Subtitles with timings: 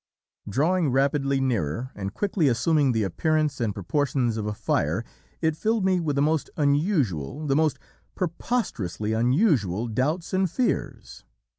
[0.49, 5.05] "Drawing rapidly nearer and quickly assuming the appearance and proportions of a FIRE,
[5.41, 7.77] it filled me with the most unusual, the most
[8.15, 11.23] preposterously unusual, doubts and fears.